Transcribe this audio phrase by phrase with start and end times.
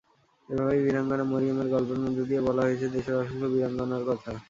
[0.49, 4.31] এভাবেই বীরাঙ্গনা মরিয়মের গল্পের মধ্য দিয়ে বলা হয়েছে দেশের অসংখ্য বীরাঙ্গনার কথা।